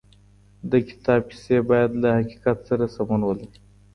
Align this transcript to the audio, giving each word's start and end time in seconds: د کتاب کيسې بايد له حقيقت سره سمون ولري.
د 0.71 0.73
کتاب 0.87 1.21
کيسې 1.31 1.57
بايد 1.69 1.91
له 2.01 2.09
حقيقت 2.17 2.57
سره 2.69 2.83
سمون 2.95 3.21
ولري. 3.25 3.49